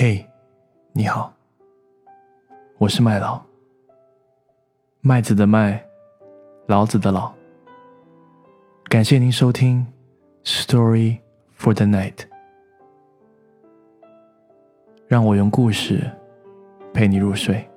[0.00, 0.24] 嘿，
[0.92, 1.34] 你好，
[2.76, 3.42] 我是麦老，
[5.00, 5.84] 麦子的麦，
[6.68, 7.34] 老子的老。
[8.84, 9.84] 感谢您收听
[10.64, 11.18] 《Story
[11.58, 12.14] for the Night》，
[15.08, 16.08] 让我用故事
[16.94, 17.68] 陪你入睡。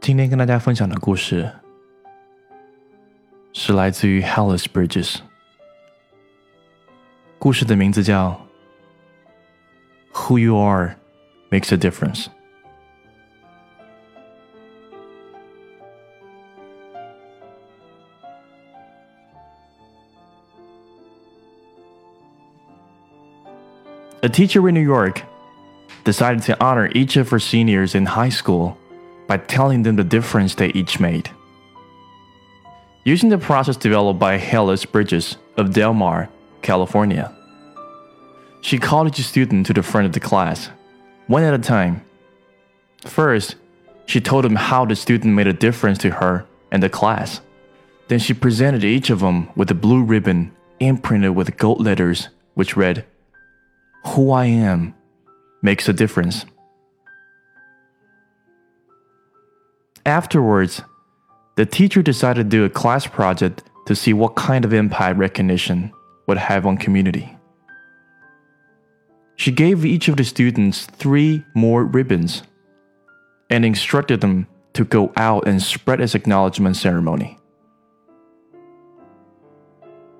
[0.00, 1.48] 今天跟大家分享的故事
[3.72, 5.20] 是来自于 Helice Bridges。
[7.38, 8.38] 故事的名字叫
[10.14, 10.96] 《Who You Are
[11.50, 12.26] Makes a Difference》。
[24.20, 25.22] A teacher in New York
[26.04, 28.76] decided to honor each of her seniors in high school
[29.26, 31.30] by telling them the difference they each made.
[33.04, 36.28] Using the process developed by Helice Bridges of Del Mar,
[36.62, 37.34] California,
[38.60, 40.70] she called each student to the front of the class,
[41.26, 42.04] one at a time.
[43.04, 43.56] First,
[44.06, 47.40] she told them how the student made a difference to her and the class.
[48.06, 52.76] Then she presented each of them with a blue ribbon imprinted with gold letters, which
[52.76, 53.04] read,
[54.06, 54.94] Who I am
[55.60, 56.44] makes a difference.
[60.06, 60.82] Afterwards,
[61.56, 65.92] the teacher decided to do a class project to see what kind of impact recognition
[66.26, 67.36] would have on community.
[69.36, 72.42] She gave each of the students three more ribbons
[73.50, 77.38] and instructed them to go out and spread this acknowledgement ceremony.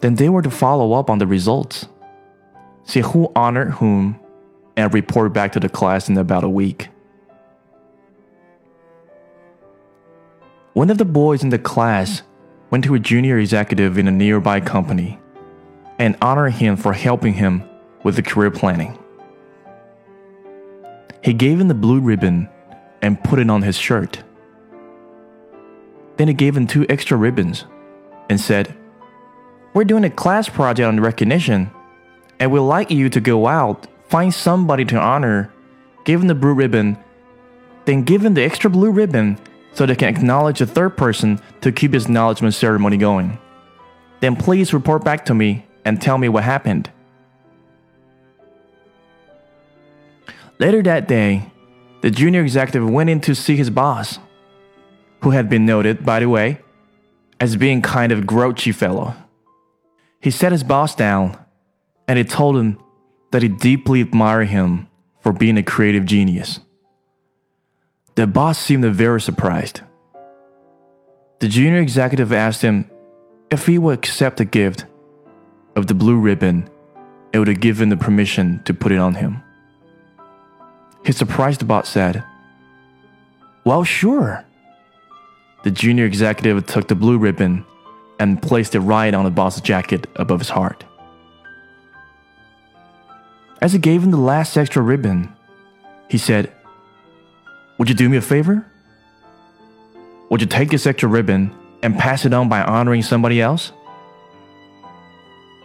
[0.00, 1.88] Then they were to follow up on the results,
[2.84, 4.20] see who honored whom,
[4.76, 6.88] and report back to the class in about a week.
[10.76, 12.20] One of the boys in the class
[12.68, 15.18] went to a junior executive in a nearby company
[15.98, 17.62] and honored him for helping him
[18.02, 18.98] with the career planning.
[21.22, 22.50] He gave him the blue ribbon
[23.00, 24.22] and put it on his shirt.
[26.18, 27.64] Then he gave him two extra ribbons
[28.28, 28.76] and said,
[29.72, 31.70] We're doing a class project on recognition,
[32.38, 35.50] and we'd like you to go out, find somebody to honor,
[36.04, 36.98] give him the blue ribbon,
[37.86, 39.38] then give him the extra blue ribbon
[39.76, 43.38] so they can acknowledge a third person to keep his acknowledgement ceremony going.
[44.20, 46.90] Then please report back to me and tell me what happened.
[50.58, 51.52] Later that day,
[52.00, 54.18] the junior executive went in to see his boss,
[55.22, 56.58] who had been noted, by the way,
[57.38, 59.14] as being kind of grouchy fellow.
[60.22, 61.38] He sat his boss down
[62.08, 62.78] and he told him
[63.32, 64.88] that he deeply admired him
[65.20, 66.60] for being a creative genius.
[68.16, 69.82] The boss seemed very surprised.
[71.40, 72.90] The junior executive asked him
[73.50, 74.86] if he would accept the gift
[75.76, 76.70] of the blue ribbon
[77.34, 79.42] it would have given the permission to put it on him.
[81.04, 82.24] His surprised boss said,
[83.66, 84.46] Well, sure.
[85.62, 87.66] The junior executive took the blue ribbon
[88.18, 90.84] and placed it right on the boss's jacket above his heart.
[93.60, 95.34] As he gave him the last extra ribbon,
[96.08, 96.55] he said,
[97.78, 98.64] would you do me a favor?
[100.30, 103.72] Would you take this extra ribbon and pass it on by honoring somebody else?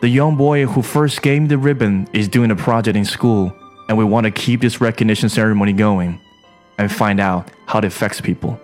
[0.00, 3.54] The young boy who first gave me the ribbon is doing a project in school,
[3.88, 6.20] and we want to keep this recognition ceremony going
[6.78, 8.58] and find out how it affects people.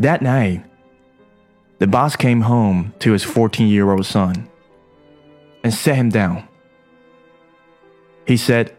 [0.00, 0.64] That night,
[1.78, 4.48] the boss came home to his 14 year old son
[5.62, 6.49] and sat him down.
[8.30, 8.76] He said,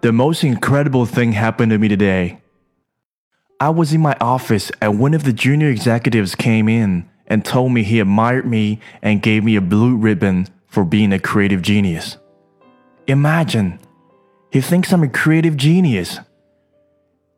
[0.00, 2.40] The most incredible thing happened to me today.
[3.60, 7.70] I was in my office and one of the junior executives came in and told
[7.70, 12.16] me he admired me and gave me a blue ribbon for being a creative genius.
[13.06, 13.78] Imagine,
[14.50, 16.18] he thinks I'm a creative genius.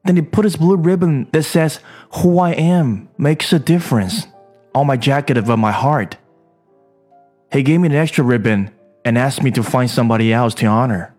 [0.06, 1.80] Then he put his blue ribbon that says,
[2.22, 4.26] Who I am makes a difference
[4.74, 6.16] on my jacket above my heart.
[7.52, 8.70] He gave me an extra ribbon
[9.04, 11.14] and asked me to find somebody else to honor.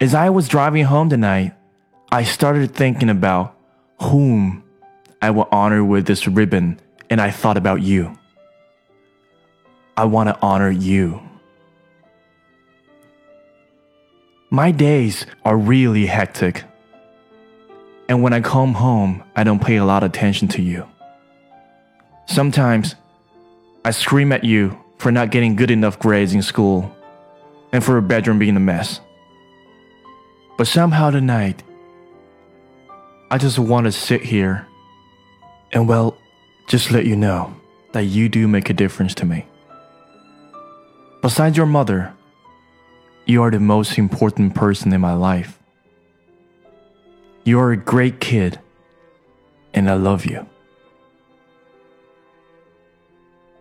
[0.00, 1.54] As I was driving home tonight,
[2.10, 3.56] I started thinking about
[4.00, 4.64] whom
[5.22, 8.18] I will honor with this ribbon, and I thought about you.
[9.96, 11.22] I want to honor you.
[14.50, 16.64] My days are really hectic.
[18.08, 20.86] And when I come home, I don't pay a lot of attention to you.
[22.26, 22.94] Sometimes
[23.84, 26.90] I scream at you for not getting good enough grades in school
[27.72, 29.00] and for your bedroom being a mess.
[30.56, 31.62] But somehow tonight,
[33.30, 34.66] I just want to sit here
[35.72, 36.16] and, well,
[36.68, 37.54] just let you know
[37.92, 39.46] that you do make a difference to me.
[41.20, 42.14] Besides your mother,
[43.26, 45.58] you are the most important person in my life.
[47.44, 48.58] You are a great kid,
[49.74, 50.48] and I love you.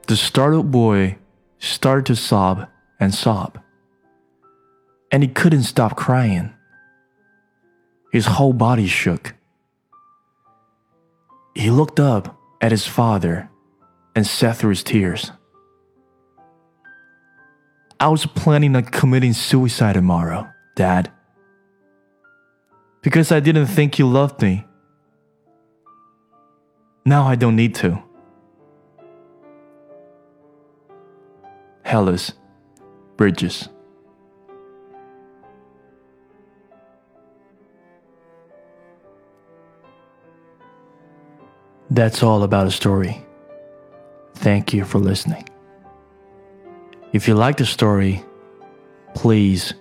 [0.07, 1.17] The startled boy
[1.63, 2.67] started to sob
[2.99, 3.57] and sob,
[5.11, 6.53] and he couldn't stop crying.
[8.11, 9.33] His whole body shook.
[11.55, 13.49] He looked up at his father
[14.15, 15.31] and sat through his tears.
[17.99, 21.11] I was planning on committing suicide tomorrow, Dad.
[23.01, 24.65] Because I didn't think you loved me.
[27.05, 28.03] Now I don't need to.
[31.85, 32.33] Helice,
[33.17, 33.69] Bridges.
[41.89, 43.23] That's all about a story.
[44.35, 45.47] Thank you for listening.
[47.11, 48.23] If you like the story,
[49.13, 49.75] please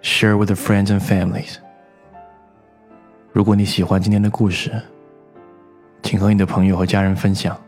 [0.00, 1.58] share with your friends and families.
[3.32, 4.80] 如果你喜欢今天的故事，
[6.02, 7.60] 请和你的朋友和家人分享。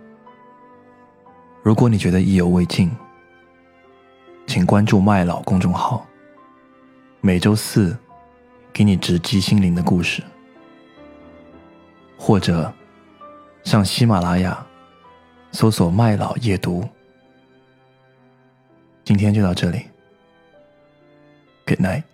[1.62, 2.90] 如果你觉得意犹未尽，
[4.46, 6.06] 请关注麦老公众号，
[7.20, 7.96] 每周四
[8.72, 10.22] 给你直击心灵的故事，
[12.16, 12.72] 或者
[13.64, 14.64] 上喜马拉雅
[15.50, 16.88] 搜索“麦老夜读”。
[19.04, 19.86] 今天就到这里
[21.66, 22.04] ，Good night。